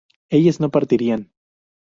ellas 0.31 0.59
no 0.59 0.71
partirían 0.71 1.31